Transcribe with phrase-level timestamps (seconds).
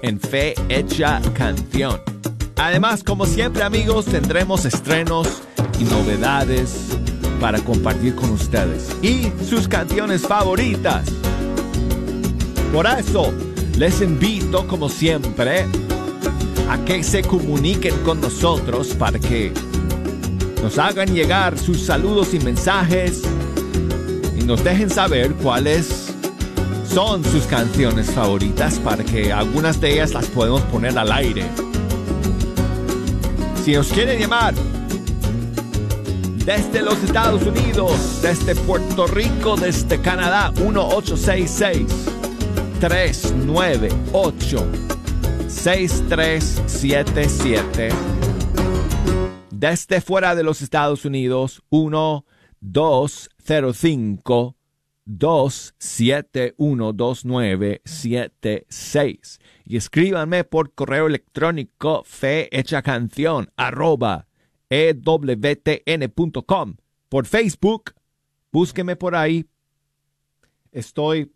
[0.01, 2.01] en Fe Hecha Canción.
[2.55, 5.43] Además, como siempre amigos, tendremos estrenos
[5.79, 6.97] y novedades
[7.39, 11.05] para compartir con ustedes y sus canciones favoritas.
[12.73, 13.31] Por eso,
[13.79, 15.65] les invito, como siempre,
[16.69, 19.53] a que se comuniquen con nosotros para que
[20.61, 23.21] nos hagan llegar sus saludos y mensajes
[24.37, 26.13] y nos dejen saber cuáles
[26.93, 31.45] son sus canciones favoritas para que algunas de ellas las podemos poner al aire.
[33.63, 34.55] Si os quieren llamar
[36.43, 42.18] desde los Estados Unidos, desde Puerto Rico, desde Canadá, 1866
[42.79, 44.71] 398
[45.47, 47.89] 6377
[49.51, 52.25] desde fuera de los Estados Unidos 1
[52.61, 54.55] 205
[55.05, 64.27] 271 2976 y escríbanme por correo electrónico fe hecha canción arroba
[64.69, 66.77] ewtn.com
[67.09, 67.91] por Facebook
[68.51, 69.45] búsqueme por ahí.
[70.71, 71.31] Estoy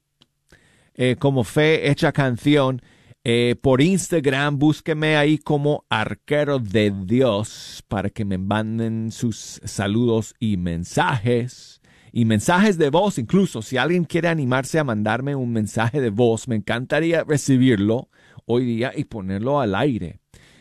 [0.95, 2.81] eh, como fe hecha canción
[3.25, 10.35] eh, por Instagram, búsqueme ahí como Arquero de Dios para que me manden sus saludos
[10.39, 11.81] y mensajes.
[12.11, 16.47] Y mensajes de voz, incluso si alguien quiere animarse a mandarme un mensaje de voz,
[16.47, 18.09] me encantaría recibirlo
[18.45, 20.19] hoy día y ponerlo al aire.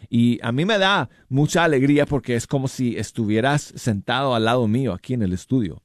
[0.08, 4.68] Y a mí me da mucha alegría porque es como si estuvieras sentado al lado
[4.68, 5.82] mío aquí en el estudio.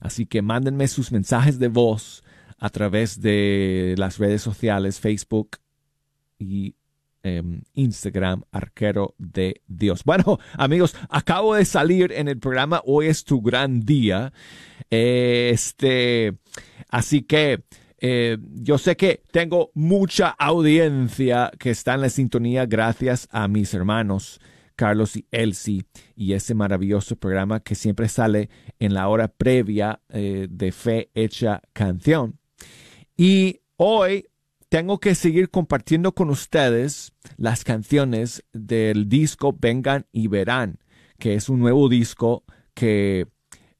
[0.00, 2.23] Así que mándenme sus mensajes de voz
[2.64, 5.58] a través de las redes sociales, Facebook,
[6.38, 6.74] y
[7.22, 10.02] em, Instagram, Arquero de Dios.
[10.02, 14.32] Bueno, amigos, acabo de salir en el programa Hoy es tu gran día.
[14.88, 16.38] Este,
[16.88, 17.64] así que
[17.98, 23.74] eh, yo sé que tengo mucha audiencia que está en la sintonía gracias a mis
[23.74, 24.40] hermanos.
[24.74, 25.84] Carlos y Elsie
[26.16, 28.48] y ese maravilloso programa que siempre sale
[28.78, 32.38] en la hora previa eh, de Fe Hecha Canción.
[33.16, 34.26] Y hoy
[34.68, 40.80] tengo que seguir compartiendo con ustedes las canciones del disco Vengan y Verán,
[41.18, 43.28] que es un nuevo disco que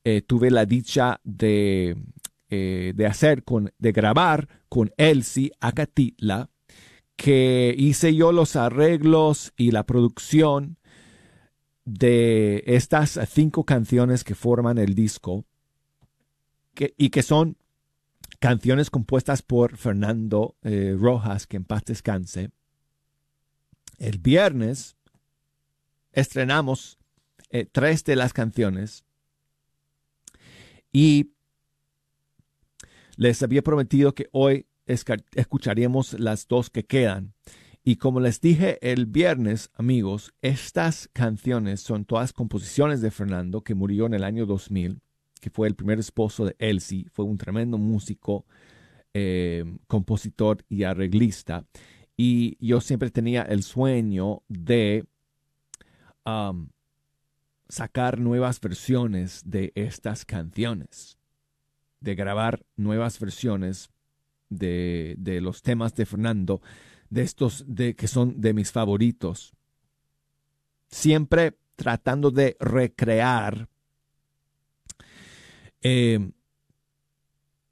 [0.04, 1.96] eh, tuve la dicha de,
[2.48, 6.50] eh, de hacer, con, de grabar con Elsie Acatitla,
[7.16, 10.78] que hice yo los arreglos y la producción
[11.84, 15.44] de estas cinco canciones que forman el disco
[16.96, 17.56] y que son
[18.44, 22.50] canciones compuestas por Fernando eh, Rojas, que en paz descanse.
[23.96, 24.98] El viernes
[26.12, 26.98] estrenamos
[27.48, 29.06] eh, tres de las canciones
[30.92, 31.32] y
[33.16, 37.32] les había prometido que hoy escucharíamos las dos que quedan.
[37.82, 43.74] Y como les dije el viernes, amigos, estas canciones son todas composiciones de Fernando, que
[43.74, 45.00] murió en el año 2000
[45.44, 48.46] que fue el primer esposo de Elsie, fue un tremendo músico,
[49.12, 51.66] eh, compositor y arreglista.
[52.16, 55.04] Y yo siempre tenía el sueño de
[56.24, 56.70] um,
[57.68, 61.18] sacar nuevas versiones de estas canciones,
[62.00, 63.90] de grabar nuevas versiones
[64.48, 66.62] de, de los temas de Fernando,
[67.10, 69.52] de estos de, que son de mis favoritos.
[70.88, 73.68] siempre tratando de recrear
[75.84, 76.18] eh,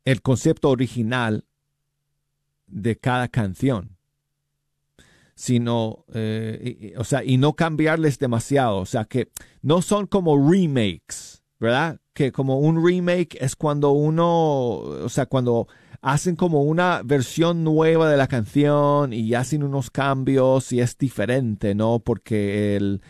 [0.04, 1.44] el concepto original
[2.68, 3.96] de cada canción
[5.34, 9.28] sino, eh, o sea, y no cambiarles demasiado, o sea, que
[9.60, 11.98] no son como remakes, ¿verdad?
[12.12, 15.66] Que como un remake es cuando uno, o sea, cuando
[16.00, 21.74] hacen como una versión nueva de la canción y hacen unos cambios y es diferente,
[21.74, 21.98] ¿no?
[22.00, 23.00] Porque el,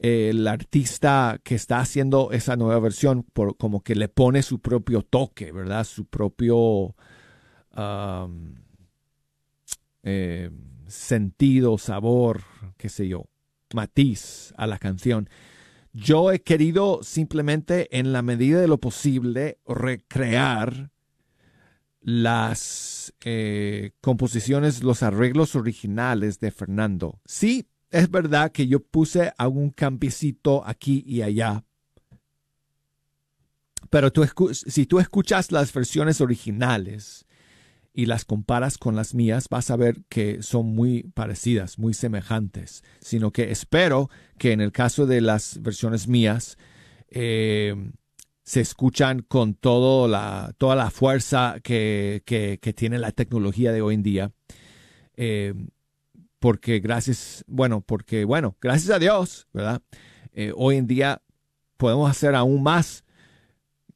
[0.00, 5.02] el artista que está haciendo esa nueva versión por, como que le pone su propio
[5.02, 5.84] toque, ¿verdad?
[5.84, 6.94] Su propio...
[10.02, 10.50] eh,
[10.86, 12.42] sentido, sabor,
[12.76, 13.26] qué sé yo,
[13.74, 15.28] matiz a la canción.
[15.92, 20.90] Yo he querido simplemente, en la medida de lo posible, recrear
[22.00, 27.20] las eh, composiciones, los arreglos originales de Fernando.
[27.24, 31.64] Sí, es verdad que yo puse algún cambiecito aquí y allá.
[33.88, 37.26] Pero tú, si tú escuchas las versiones originales,
[37.92, 42.84] y las comparas con las mías, vas a ver que son muy parecidas, muy semejantes,
[43.00, 46.56] sino que espero que en el caso de las versiones mías
[47.08, 47.74] eh,
[48.42, 49.58] se escuchan con
[50.08, 52.22] la, toda la fuerza que,
[52.76, 54.32] tiene la tecnología de hoy en día.
[55.16, 55.54] Eh,
[56.40, 59.82] porque gracias, bueno, porque bueno, gracias a Dios, ¿verdad?
[60.32, 61.22] Eh, hoy en día
[61.76, 63.04] podemos hacer aún más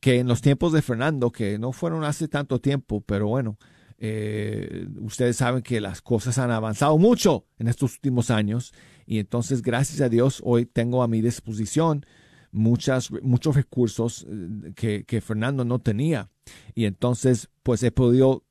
[0.00, 3.58] que en los tiempos de Fernando, que no fueron hace tanto tiempo, pero bueno,
[3.98, 8.74] eh, ustedes saben que las cosas han avanzado mucho en estos últimos años
[9.06, 12.04] y entonces gracias a Dios hoy tengo a mi disposición
[12.52, 16.30] muchas, muchos recursos eh, que, Fernando no tenía
[16.74, 18.44] y entonces pues he podido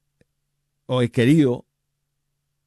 [0.88, 1.68] o he querido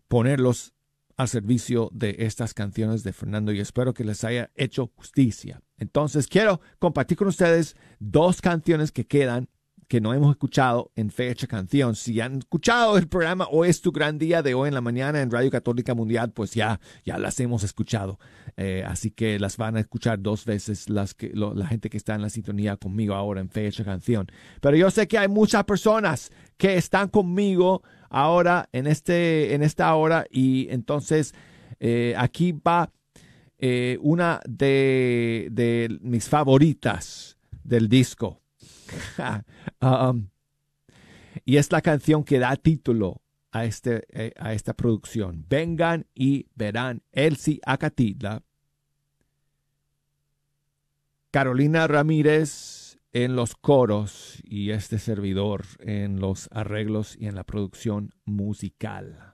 [0.06, 0.75] ponerlos
[1.16, 5.60] al servicio de estas canciones de Fernando y espero que les haya hecho justicia.
[5.78, 9.48] Entonces quiero compartir con ustedes dos canciones que quedan
[9.88, 11.94] que no hemos escuchado en Fecha Canción.
[11.94, 15.22] Si han escuchado el programa Hoy es tu gran día de hoy en la mañana
[15.22, 18.18] en Radio Católica Mundial, pues ya, ya las hemos escuchado.
[18.56, 22.14] Eh, así que las van a escuchar dos veces las que, la gente que está
[22.14, 24.26] en la sintonía conmigo ahora en Fecha Canción.
[24.60, 29.94] Pero yo sé que hay muchas personas que están conmigo ahora en, este, en esta
[29.94, 31.34] hora y entonces
[31.80, 32.92] eh, aquí va
[33.58, 38.40] eh, una de, de mis favoritas del disco.
[39.80, 40.28] Um,
[41.44, 43.20] y es la canción que da título
[43.50, 45.44] a, este, eh, a esta producción.
[45.48, 48.42] Vengan y verán Elsie Acatitla,
[51.30, 52.85] Carolina Ramírez
[53.24, 59.32] en los coros y este servidor en los arreglos y en la producción musical.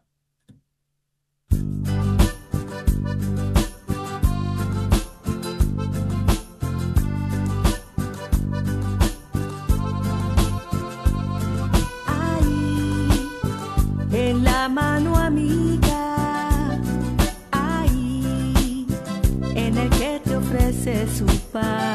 [14.12, 16.79] en la mano amiga,
[17.50, 18.87] ahí,
[19.56, 21.92] en el que te ofrece su paz,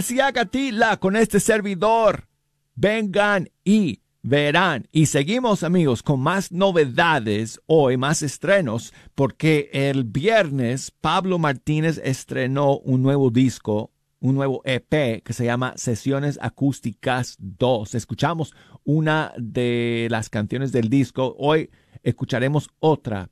[0.00, 2.26] El Ciacatila con este servidor.
[2.74, 4.88] Vengan y verán.
[4.92, 12.78] Y seguimos amigos con más novedades hoy, más estrenos, porque el viernes Pablo Martínez estrenó
[12.78, 17.94] un nuevo disco, un nuevo EP que se llama Sesiones Acústicas 2.
[17.94, 18.54] Escuchamos
[18.84, 21.36] una de las canciones del disco.
[21.38, 21.68] Hoy
[22.02, 23.28] escucharemos otra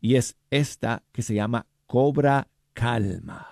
[0.00, 3.47] y es esta que se llama Cobra Calma.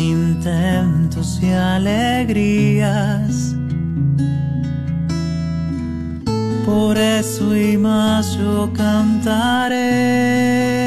[0.00, 3.54] Intentos y alegrías.
[6.64, 10.79] Por eso y más yo cantaré.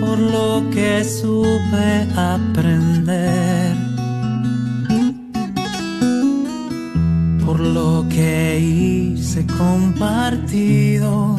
[0.00, 3.76] Por lo que supe aprender,
[7.44, 11.33] por lo que hice compartido.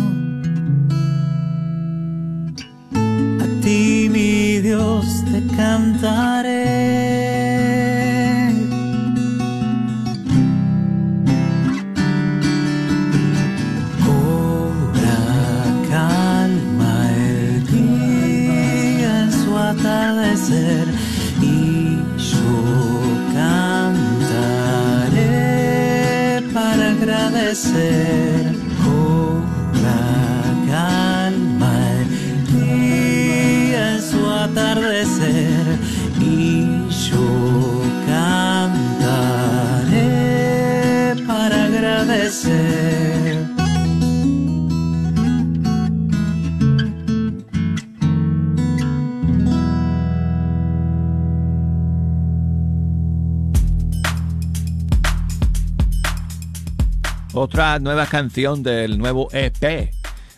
[57.37, 59.91] Otra nueva canción del nuevo EP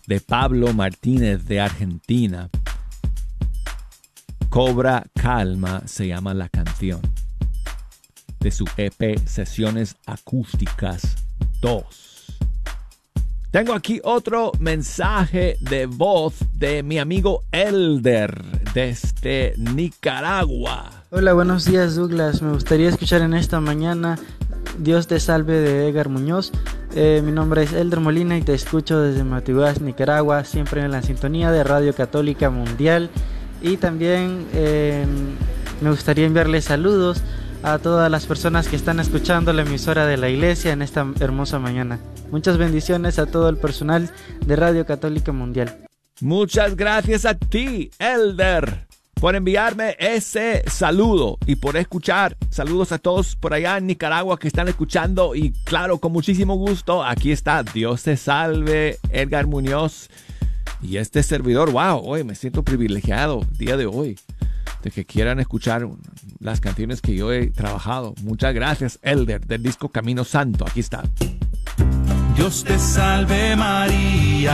[0.07, 2.49] de Pablo Martínez de Argentina.
[4.49, 6.99] Cobra Calma se llama la canción.
[8.39, 11.17] De su EP Sesiones Acústicas
[11.61, 12.39] 2.
[13.51, 21.05] Tengo aquí otro mensaje de voz de mi amigo Elder desde Nicaragua.
[21.11, 22.41] Hola, buenos días Douglas.
[22.41, 24.17] Me gustaría escuchar en esta mañana
[24.77, 26.51] Dios te salve de Edgar Muñoz.
[26.95, 31.01] Eh, mi nombre es Elder Molina y te escucho desde Matiguas, Nicaragua, siempre en la
[31.01, 33.09] sintonía de Radio Católica Mundial.
[33.61, 35.05] Y también eh,
[35.81, 37.21] me gustaría enviarle saludos
[37.63, 41.59] a todas las personas que están escuchando la emisora de la iglesia en esta hermosa
[41.59, 41.99] mañana.
[42.31, 44.11] Muchas bendiciones a todo el personal
[44.45, 45.77] de Radio Católica Mundial.
[46.21, 48.86] Muchas gracias a ti, Elder,
[49.19, 52.37] por enviarme ese saludo y por escuchar.
[52.49, 57.03] Saludos a todos por allá en Nicaragua que están escuchando y claro, con muchísimo gusto,
[57.03, 60.09] aquí está Dios te salve, Edgar Muñoz
[60.81, 61.71] y este servidor.
[61.71, 64.19] Wow, hoy me siento privilegiado día de hoy
[64.83, 65.87] de que quieran escuchar
[66.39, 68.13] las canciones que yo he trabajado.
[68.21, 70.65] Muchas gracias, Elder, del disco Camino Santo.
[70.67, 71.03] Aquí está.
[72.35, 74.53] Dios te salve María.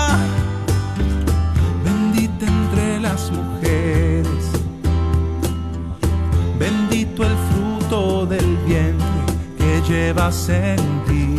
[8.71, 9.07] Vientre
[9.57, 11.35] que llevas en ti.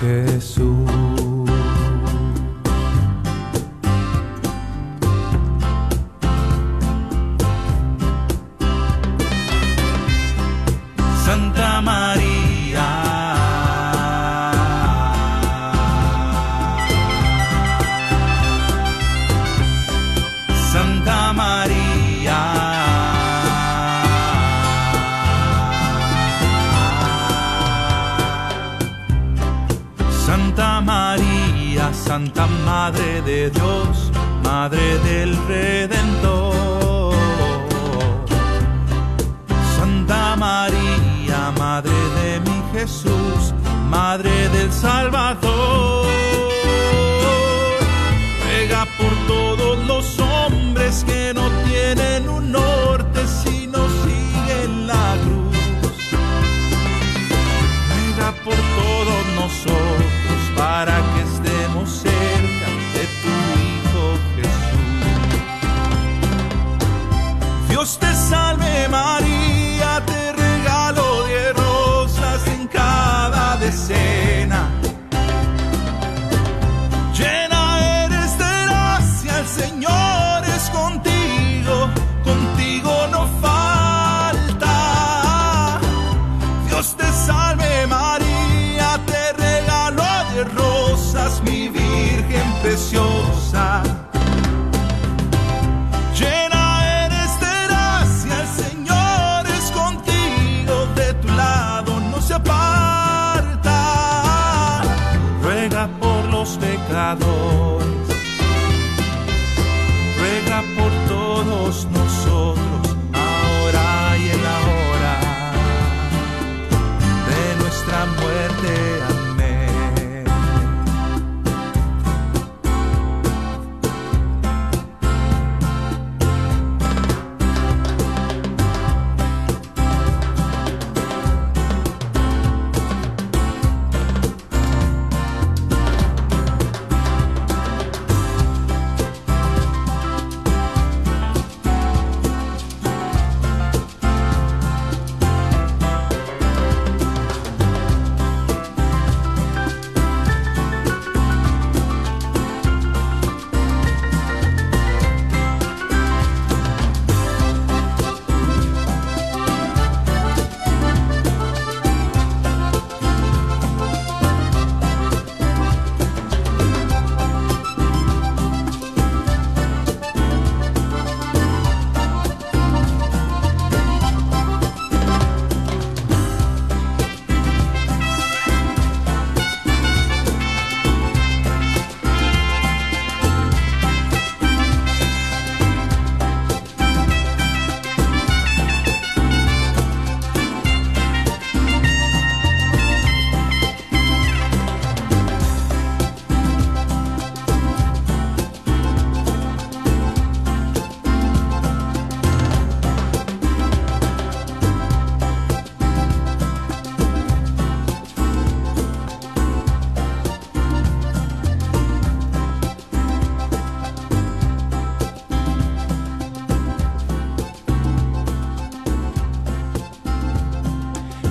[0.00, 1.05] Jesús.
[34.66, 37.14] Madre del Redentor.
[39.76, 43.54] Santa María, Madre de mi Jesús,
[43.88, 46.08] Madre del Salvador.
[48.44, 51.75] Ruega por todos los hombres que no tienen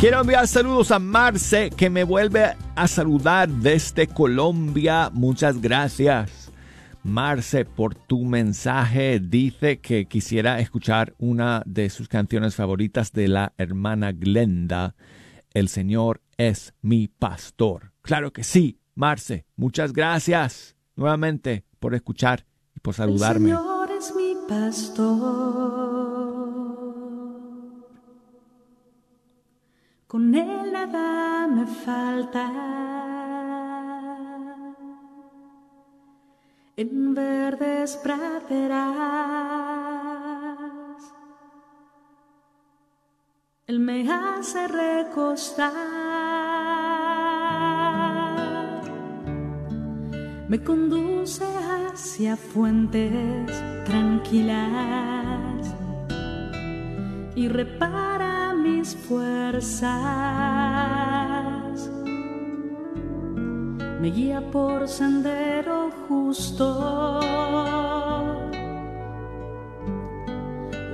[0.06, 5.10] Quiero enviar saludos a Marce, que me vuelve a saludar desde Colombia.
[5.12, 6.52] Muchas gracias.
[7.02, 9.20] Marce, por tu mensaje.
[9.20, 14.94] Dice que quisiera escuchar una de sus canciones favoritas de la hermana Glenda.
[15.56, 17.92] El Señor es mi pastor.
[18.04, 19.48] Claro que sí, Marce.
[19.56, 23.50] Muchas gracias nuevamente por escuchar y por saludarme.
[23.50, 26.25] El Señor es mi pastor.
[30.16, 32.50] Con él nada me falta.
[36.78, 38.80] En verdes praderas.
[43.68, 45.74] Él me hace recostar.
[50.48, 53.52] Me conduce hacia fuentes
[53.84, 55.76] tranquilas
[57.36, 58.15] y repara
[58.86, 59.90] mis fuerzas.
[64.02, 67.20] Me guía por sendero justo.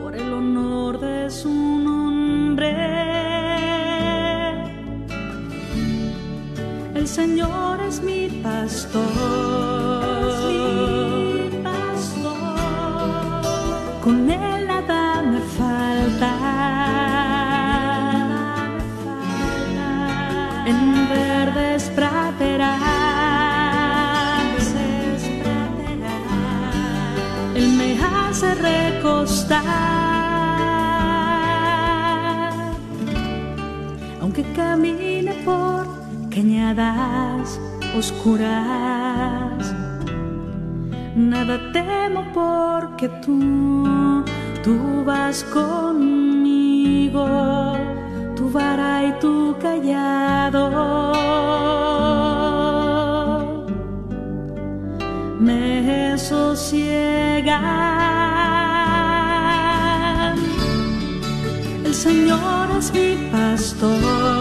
[0.02, 2.72] Por el honor de su nombre.
[6.96, 9.71] El Señor es mi pastor.
[34.72, 35.84] Camine por
[36.30, 37.60] cañadas
[38.00, 39.76] oscuras.
[41.14, 44.24] Nada temo porque tú,
[44.64, 47.28] tú vas conmigo,
[48.38, 50.64] tu vara y tu callado.
[55.38, 57.58] Me sosiegan.
[61.84, 64.41] El Señor es mi pastor.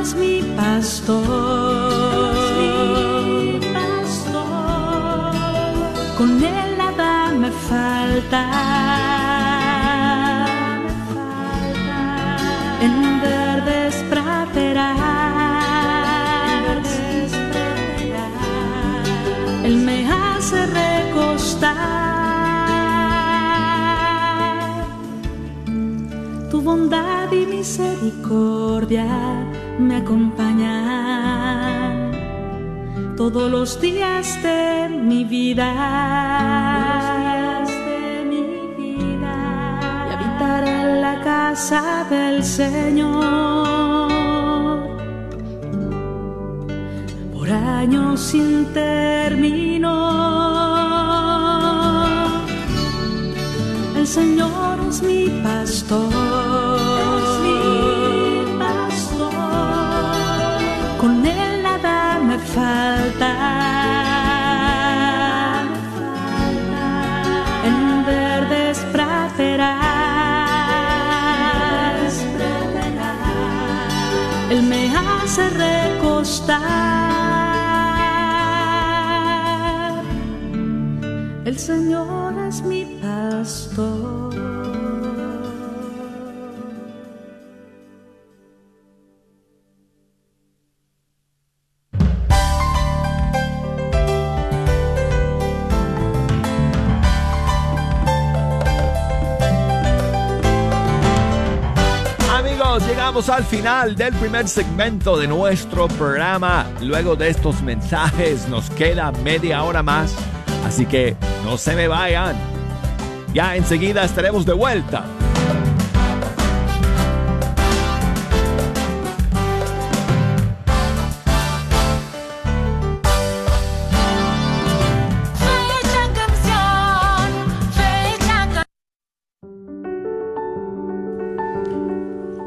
[0.00, 1.20] es mi pastor.
[3.74, 5.34] pastor.
[6.16, 8.42] Con él nada me falta.
[12.86, 14.98] En verdes praderas.
[19.64, 21.90] Él me hace recostar.
[26.50, 29.06] Tu bondad y misericordia
[29.80, 30.60] me acompañan
[33.16, 35.72] todos los días de mi vida.
[37.66, 38.42] de mi
[38.76, 39.34] vida.
[40.08, 44.10] Y habitaré en la casa del Señor
[47.34, 49.94] por años sin término.
[53.96, 56.19] El Señor es mi pastor.
[75.30, 76.58] Hace recostar.
[81.44, 84.29] El Señor es mi pastor.
[103.28, 106.66] Al final del primer segmento de nuestro programa.
[106.80, 110.16] Luego de estos mensajes nos queda media hora más
[110.64, 112.36] Así que no se me vayan.
[113.34, 115.04] Ya enseguida estaremos de vuelta.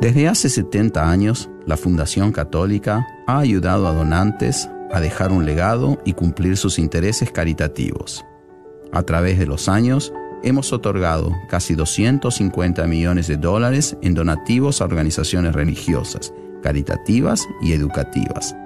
[0.03, 5.97] Desde hace 70 años, la Fundación Católica ha ayudado a donantes a dejar un legado
[6.03, 8.25] y cumplir sus intereses caritativos.
[8.91, 10.11] A través de los años,
[10.43, 18.57] hemos otorgado casi 250 millones de dólares en donativos a organizaciones religiosas, caritativas y educativas.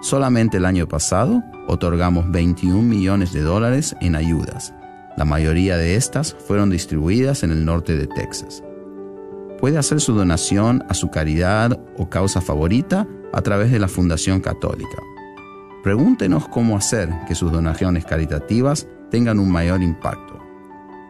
[0.00, 4.72] Solamente el año pasado otorgamos 21 millones de dólares en ayudas.
[5.18, 8.62] La mayoría de estas fueron distribuidas en el norte de Texas
[9.60, 14.40] puede hacer su donación a su caridad o causa favorita a través de la Fundación
[14.40, 15.02] Católica.
[15.82, 20.40] Pregúntenos cómo hacer que sus donaciones caritativas tengan un mayor impacto.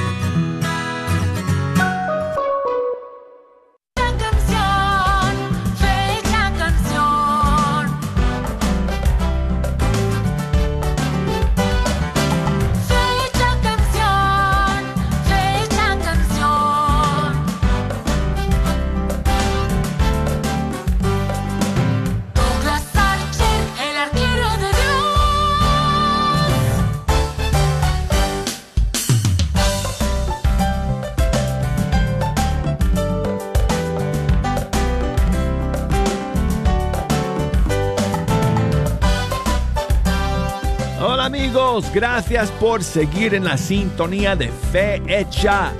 [41.93, 45.71] Gracias por seguir en la sintonía de Fe Hecha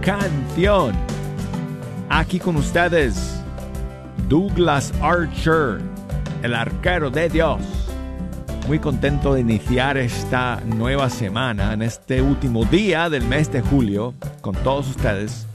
[0.00, 0.94] Canción.
[2.08, 3.40] Aquí con ustedes,
[4.28, 5.80] Douglas Archer,
[6.42, 7.60] el arquero de Dios.
[8.68, 14.14] Muy contento de iniciar esta nueva semana, en este último día del mes de julio,
[14.40, 15.46] con todos ustedes,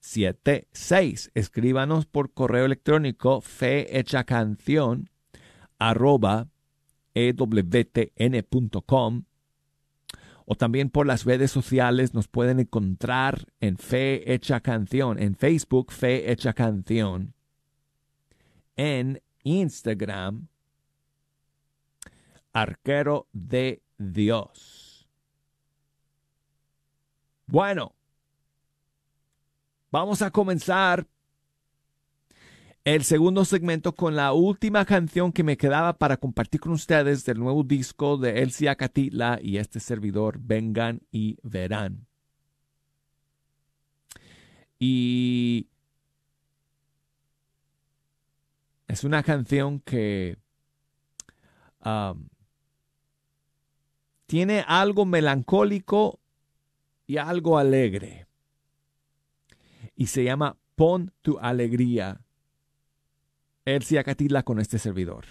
[0.09, 1.31] 76.
[1.35, 5.11] Escríbanos por correo electrónico fe canción
[5.77, 6.47] arroba
[7.13, 7.65] ewtn.com
[10.45, 15.91] o también por las redes sociales nos pueden encontrar en Fe Hecha Canción, en Facebook
[15.91, 17.35] Fe Hecha Canción,
[18.75, 20.47] en Instagram
[22.51, 25.07] Arquero de Dios.
[27.45, 27.93] Bueno,
[29.91, 31.07] vamos a comenzar
[32.85, 37.39] el segundo segmento con la última canción que me quedaba para compartir con ustedes del
[37.39, 42.07] nuevo disco de Elsia Catitla y este servidor Vengan y Verán.
[44.79, 45.67] Y
[48.87, 50.37] es una canción que
[54.25, 56.19] tiene algo melancólico
[57.05, 58.28] y algo alegre.
[59.99, 62.21] Y se llama Pon tu alegría
[63.65, 65.25] Elsia Catila con este servidor.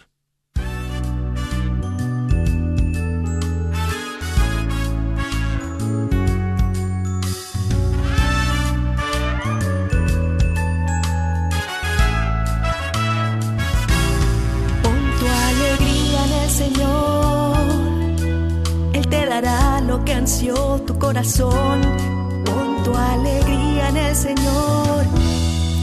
[16.45, 17.57] El Señor.
[18.93, 21.81] Él te dará lo que ansió tu corazón.
[22.45, 25.05] Pon tu alegría en el Señor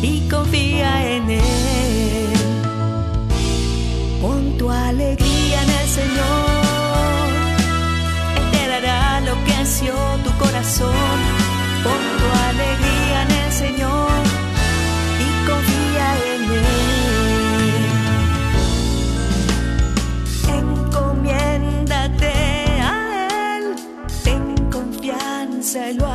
[0.02, 2.34] y confía en Él.
[4.22, 7.30] Pon tu alegría en el Señor.
[8.38, 11.18] Él te dará lo que ansió tu corazón.
[11.84, 14.12] Pon tu alegría en el Señor
[15.26, 16.76] y confía en Él.
[20.60, 22.34] Encomiéndate
[22.82, 22.94] a
[23.58, 23.64] Él,
[24.24, 24.42] ten
[24.72, 26.15] confianza, Él lo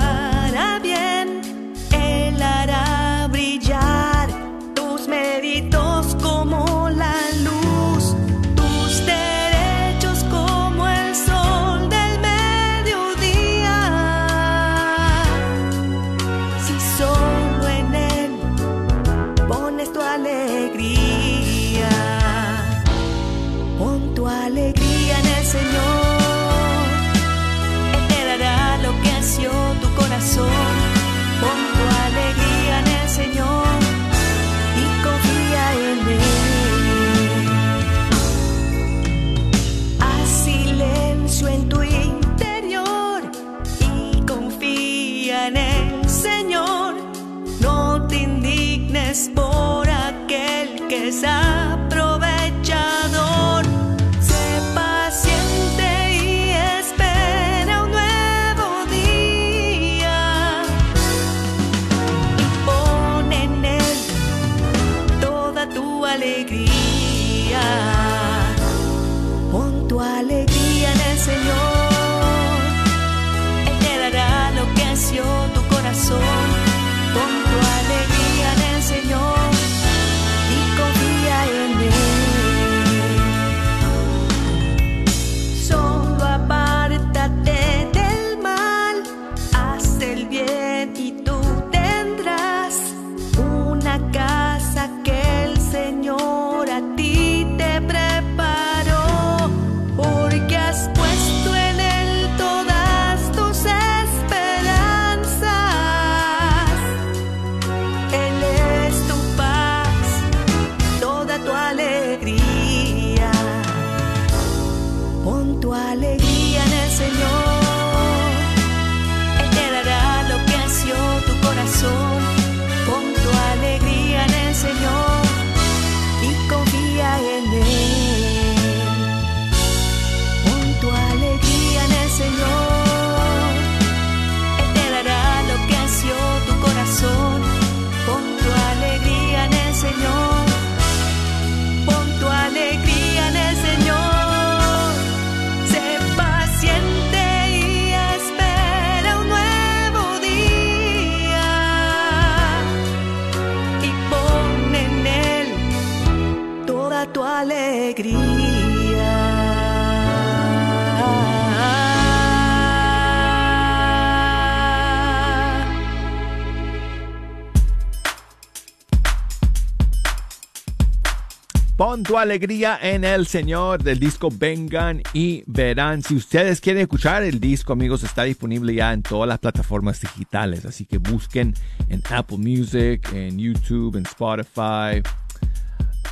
[172.10, 176.02] tu alegría en el Señor del disco Vengan y Verán.
[176.02, 180.64] Si ustedes quieren escuchar el disco, amigos, está disponible ya en todas las plataformas digitales.
[180.64, 181.54] Así que busquen
[181.88, 185.08] en Apple Music, en YouTube, en Spotify.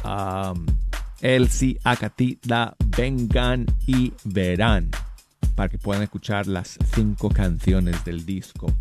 [0.04, 0.66] um,
[1.20, 4.92] Elsie, Acatita, vengan y verán
[5.56, 8.72] para que puedan escuchar las cinco canciones del disco.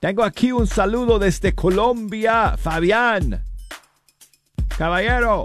[0.00, 3.44] Tengo aquí un saludo desde Colombia, Fabián.
[4.76, 5.44] Caballero.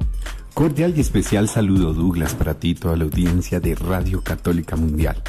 [0.53, 5.21] Cordial y especial saludo, Douglas, para ti y toda la audiencia de Radio Católica Mundial.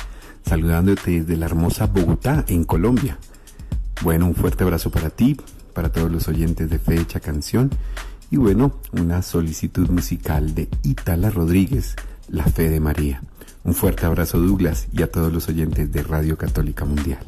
[0.44, 3.18] Saludándote desde la hermosa Bogotá, en Colombia.
[4.03, 5.36] Bueno, un fuerte abrazo para ti,
[5.72, 7.70] para todos los oyentes de Fecha Canción.
[8.30, 11.94] Y bueno, una solicitud musical de Itala Rodríguez,
[12.28, 13.22] La Fe de María.
[13.62, 17.20] Un fuerte abrazo, Douglas, y a todos los oyentes de Radio Católica Mundial.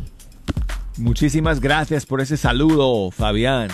[0.97, 3.69] Muchísimas gracias por ese saludo, Fabián.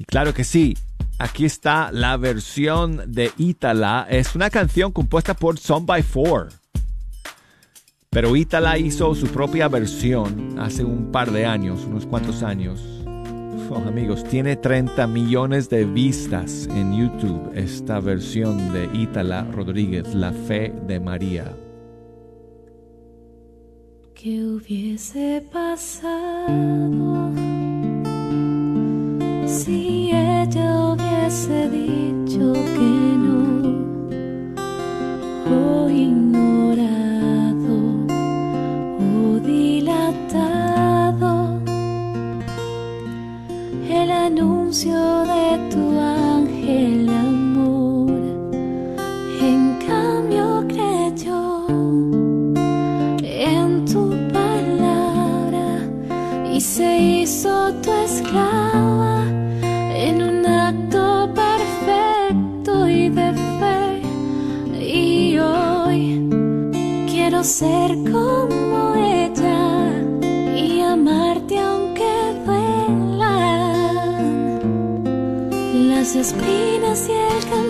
[0.00, 0.78] Y claro que sí,
[1.18, 4.06] aquí está la versión de Itala.
[4.08, 6.48] Es una canción compuesta por Son by Four.
[8.08, 12.80] Pero Itala hizo su propia versión hace un par de años, unos cuantos años.
[13.86, 20.72] Amigos, tiene 30 millones de vistas en YouTube esta versión de Itala Rodríguez, La Fe
[20.86, 21.54] de María.
[24.14, 27.19] ¿Qué hubiese pasado
[29.50, 33.42] si ella hubiese dicho que no
[35.50, 37.76] o ignorado
[39.00, 41.32] o dilatado
[43.90, 44.96] el anuncio
[45.32, 45.89] de tu
[67.44, 69.92] ser como ella
[70.54, 73.30] y amarte aunque duelan
[75.88, 77.69] las espinas y el camino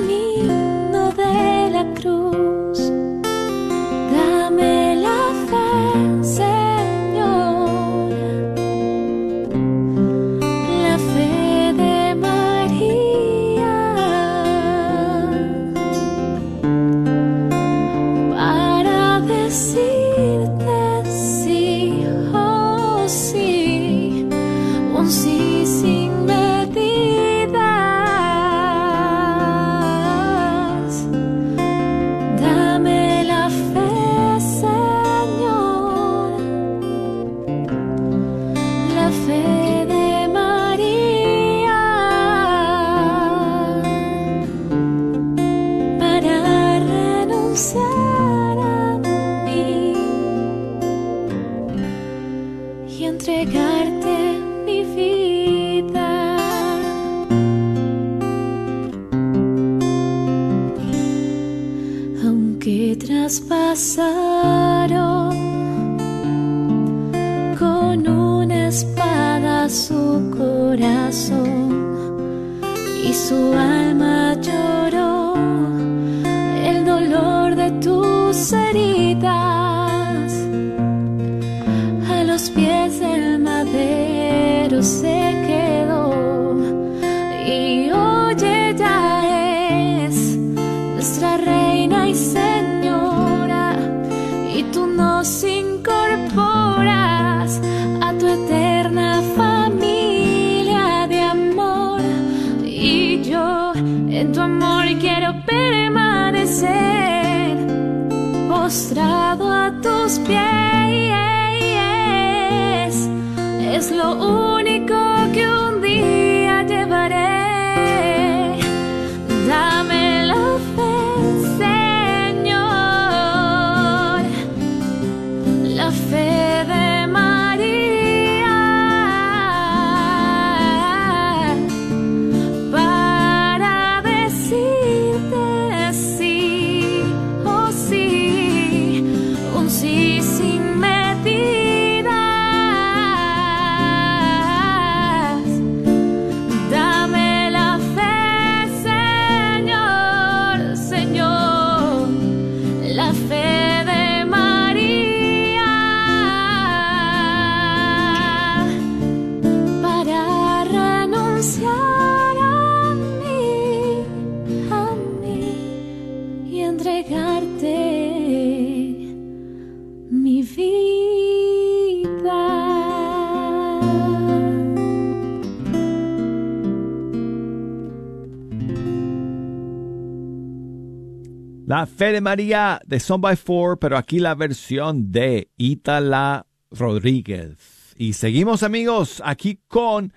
[181.81, 187.95] La Fe de María de Son by Four, pero aquí la versión de Itala Rodríguez.
[187.97, 190.13] Y seguimos amigos aquí con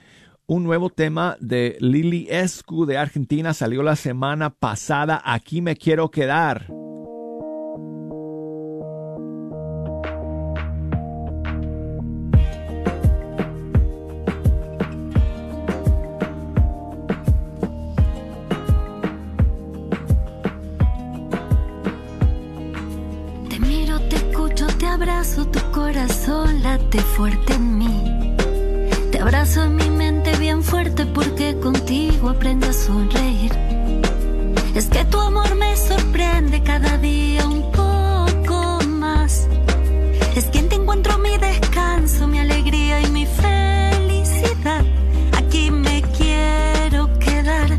[0.45, 3.53] un nuevo tema de Lili Escu de Argentina.
[3.53, 5.21] Salió la semana pasada.
[5.23, 6.67] Aquí me quiero quedar.
[25.83, 28.35] Corazón late fuerte en mí.
[29.11, 33.51] Te abrazo en mi mente bien fuerte porque contigo aprendo a sonreír.
[34.73, 39.49] Es que tu amor me sorprende cada día un poco más.
[40.37, 44.85] Es que en ti encuentro mi descanso, mi alegría y mi felicidad.
[45.37, 47.69] Aquí me quiero quedar.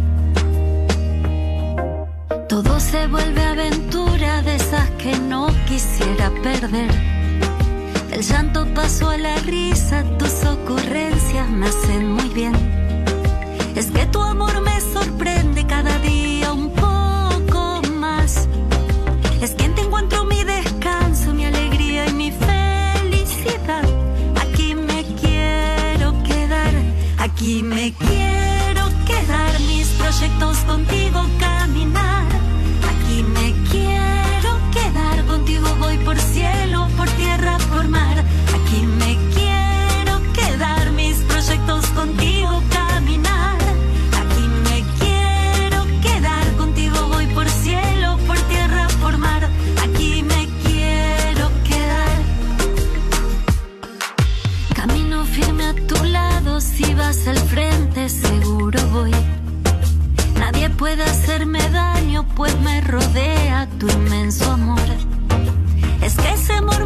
[2.50, 7.13] Todo se vuelve aventura de esas que no quisiera perder.
[8.14, 12.54] Del llanto paso a la risa, tus ocurrencias me hacen muy bien.
[13.74, 18.46] Es que tu amor me sorprende cada día un poco más.
[19.42, 23.82] Es que en ti encuentro mi descanso, mi alegría y mi felicidad.
[24.40, 26.72] Aquí me quiero quedar,
[27.18, 29.58] aquí me quiero quedar.
[29.66, 32.28] Mis proyectos contigo caminar.
[32.92, 33.43] Aquí me
[36.14, 38.16] por cielo, por tierra, por mar.
[38.54, 43.58] Aquí me quiero quedar, mis proyectos contigo caminar.
[44.20, 49.48] Aquí me quiero quedar, contigo voy por cielo, por tierra, por mar.
[49.82, 52.16] Aquí me quiero quedar.
[54.76, 59.14] Camino firme a tu lado, si vas al frente seguro voy.
[60.38, 64.83] Nadie puede hacerme daño, pues me rodea tu inmenso amor.
[66.54, 66.83] Es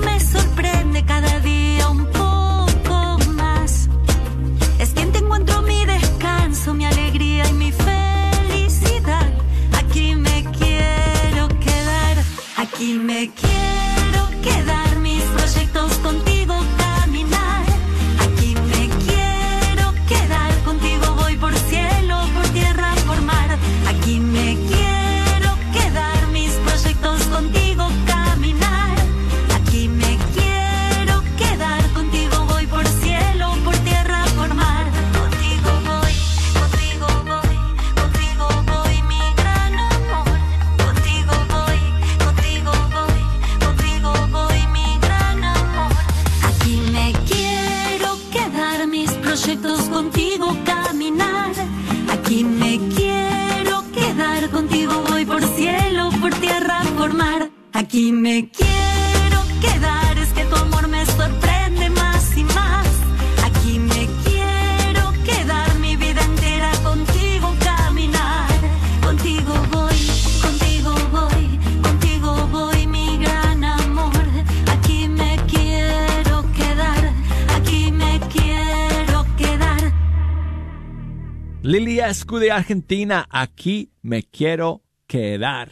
[81.69, 85.71] Lili Escu de Argentina, aquí me quiero quedar.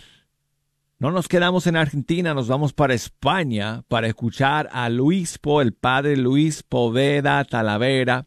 [0.99, 6.19] No nos quedamos en Argentina, nos vamos para España para escuchar a Luispo, el padre
[6.19, 8.27] Luis Poveda Talavera,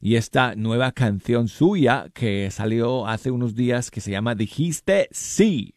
[0.00, 5.74] y esta nueva canción suya que salió hace unos días que se llama Dijiste sí.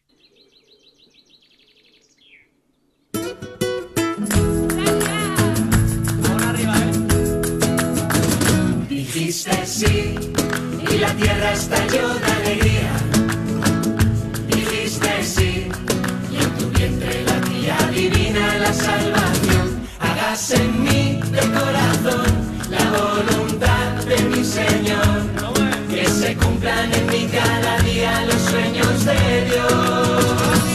[8.88, 10.32] Dijiste sí
[10.92, 12.92] y la tierra estalló de alegría.
[14.48, 15.68] Dijiste sí
[16.30, 19.86] y en tu vientre la tía divina la salvación.
[20.00, 22.26] Hágase en mí de corazón
[22.70, 25.22] la voluntad de mi Señor.
[25.88, 30.71] Que se cumplan en mí cada día los sueños de Dios.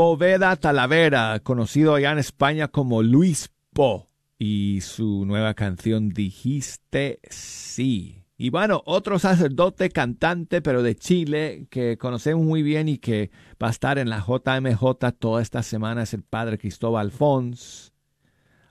[0.00, 8.24] Poveda Talavera, conocido allá en España como Luis Po, y su nueva canción Dijiste sí.
[8.38, 13.30] Y bueno, otro sacerdote cantante, pero de Chile, que conocemos muy bien y que
[13.62, 17.92] va a estar en la JMJ toda esta semana, es el padre Cristóbal Fons.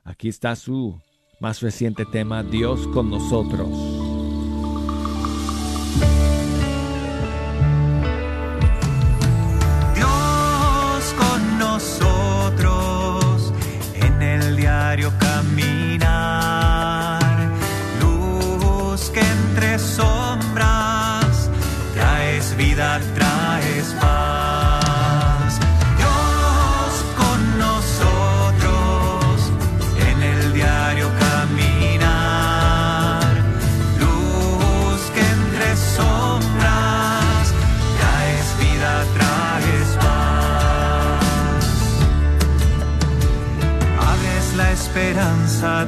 [0.04, 1.00] Aquí está su
[1.40, 3.99] más reciente tema, Dios con nosotros.
[14.90, 15.29] Diario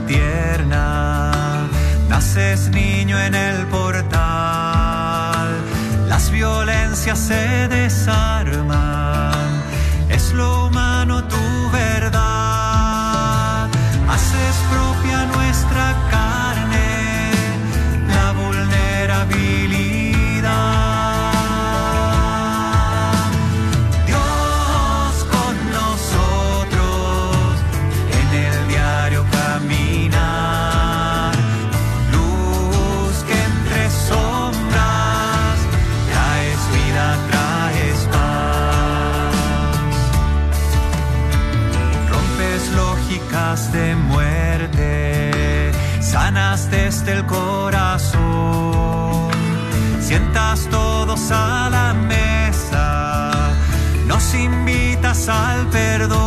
[0.06, 1.32] tierna,
[2.10, 4.10] naces niño en el portal,
[6.08, 8.21] las violencias se desarman,
[55.32, 56.21] al perdón,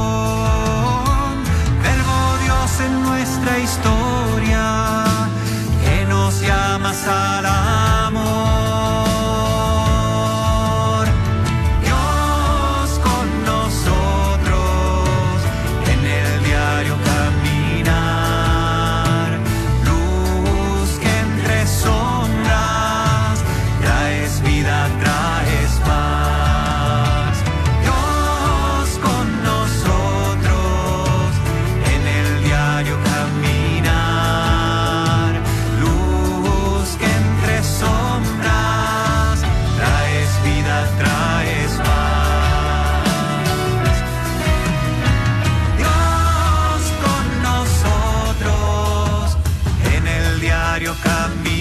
[50.94, 51.53] diario caminar,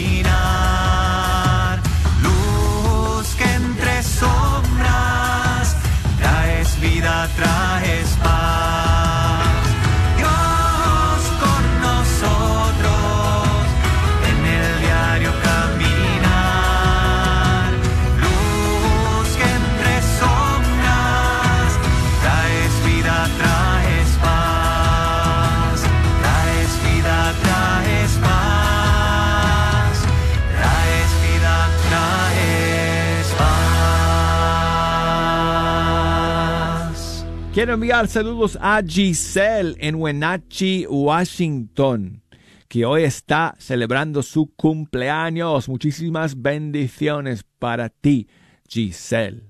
[37.63, 42.21] Quiero enviar saludos a Giselle en Wenatchee, Washington,
[42.67, 45.69] que hoy está celebrando su cumpleaños.
[45.69, 48.27] Muchísimas bendiciones para ti,
[48.67, 49.43] Giselle.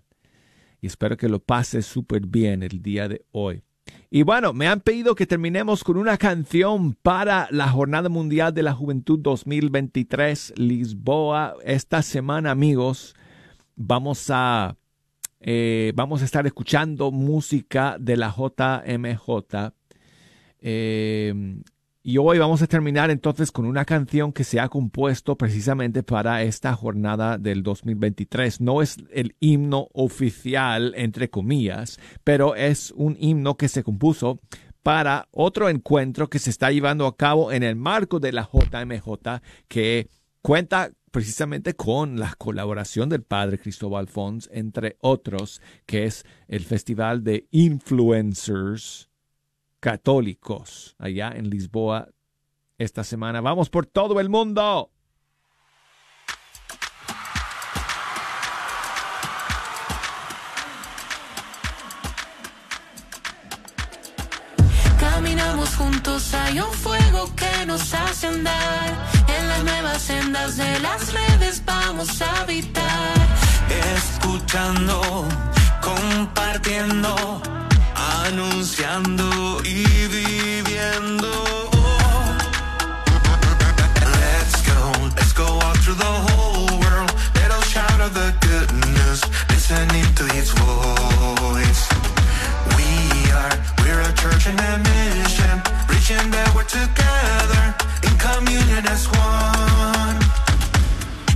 [0.80, 3.64] Y espero que lo pases súper bien el día de hoy.
[4.12, 8.62] Y bueno, me han pedido que terminemos con una canción para la Jornada Mundial de
[8.62, 11.56] la Juventud 2023 Lisboa.
[11.66, 13.16] Esta semana, amigos,
[13.76, 14.78] vamos a
[15.46, 19.74] eh, vamos a estar escuchando música de la JMJ.
[20.62, 21.62] Eh,
[22.06, 26.44] y hoy vamos a terminar entonces con una canción que se ha compuesto precisamente para
[26.44, 28.62] esta jornada del 2023.
[28.62, 34.40] No es el himno oficial, entre comillas, pero es un himno que se compuso
[34.82, 39.42] para otro encuentro que se está llevando a cabo en el marco de la JMJ
[39.68, 40.10] que
[40.42, 47.24] cuenta precisamente con la colaboración del padre Cristóbal Fons, entre otros, que es el Festival
[47.24, 49.12] de Influencers
[49.80, 52.10] Católicos, allá en Lisboa
[52.80, 53.42] esta semana.
[53.42, 54.90] Vamos por todo el mundo.
[65.00, 69.33] Caminamos juntos, hay un fuego que nos hace andar.
[69.54, 73.14] Las nuevas sendas de las redes vamos a habitar.
[73.96, 75.28] Escuchando
[75.80, 77.40] compartiendo,
[78.26, 81.30] anunciando y viviendo.
[84.22, 87.14] Let's go, let's go all through the whole world.
[87.52, 91.84] Us shout out the good news, listening to His voice.
[92.76, 97.76] We are, we're a church in a mission, reaching that we're together
[98.24, 100.18] communion as one.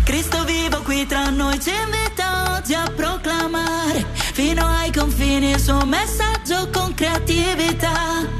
[0.05, 5.85] Cristo vivo qui tra noi ci invita oggi a proclamare fino ai confini il suo
[5.85, 8.36] messaggio con creatività.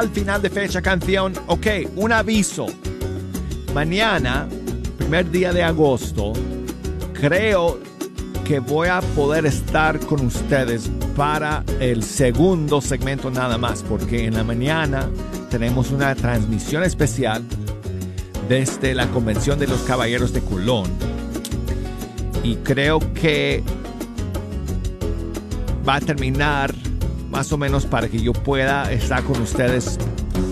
[0.00, 1.34] Al final de fecha canción.
[1.46, 2.66] Ok, un aviso.
[3.74, 4.48] Mañana,
[4.96, 6.32] primer día de agosto,
[7.12, 7.78] creo
[8.46, 14.34] que voy a poder estar con ustedes para el segundo segmento nada más, porque en
[14.34, 15.06] la mañana
[15.50, 17.44] tenemos una transmisión especial
[18.48, 20.86] desde la Convención de los Caballeros de Colón.
[22.42, 23.62] Y creo que
[25.86, 26.74] va a terminar
[27.40, 29.98] más o menos para que yo pueda estar con ustedes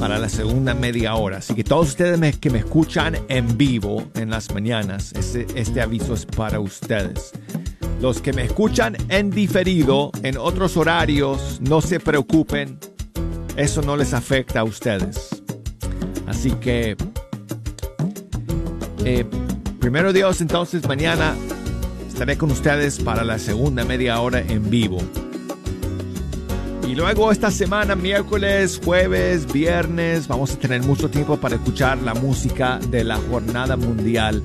[0.00, 1.36] para la segunda media hora.
[1.36, 5.82] Así que todos ustedes me- que me escuchan en vivo en las mañanas, este, este
[5.82, 7.32] aviso es para ustedes.
[8.00, 12.78] Los que me escuchan en diferido, en otros horarios, no se preocupen,
[13.54, 15.28] eso no les afecta a ustedes.
[16.26, 16.96] Así que,
[19.04, 19.26] eh,
[19.78, 21.34] primero Dios, entonces mañana
[22.08, 25.02] estaré con ustedes para la segunda media hora en vivo.
[26.88, 32.14] Y luego esta semana, miércoles, jueves, viernes, vamos a tener mucho tiempo para escuchar la
[32.14, 34.42] música de la Jornada Mundial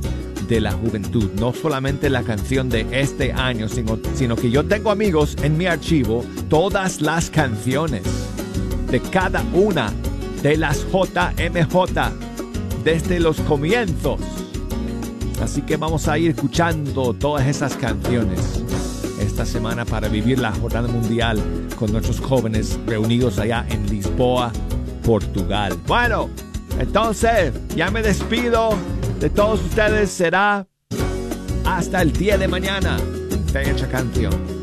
[0.50, 1.32] de la Juventud.
[1.40, 5.68] No solamente la canción de este año, sino, sino que yo tengo amigos en mi
[5.68, 8.04] archivo todas las canciones
[8.92, 9.94] de cada una
[10.42, 12.12] de las JMJ
[12.84, 14.20] desde los comienzos.
[15.42, 18.63] Así que vamos a ir escuchando todas esas canciones
[19.34, 21.42] esta semana para vivir la jornada mundial
[21.76, 24.52] con nuestros jóvenes reunidos allá en Lisboa,
[25.04, 25.76] Portugal.
[25.88, 26.30] Bueno,
[26.78, 28.78] entonces ya me despido
[29.20, 30.12] de todos ustedes.
[30.12, 30.68] Será
[31.66, 33.00] hasta el día de mañana.
[33.52, 34.63] Fecha canción.